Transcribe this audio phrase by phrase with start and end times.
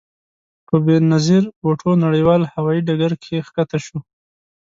[0.67, 3.99] په بې نظیر بوټو نړیوال هوايي ډګر کښته شوو.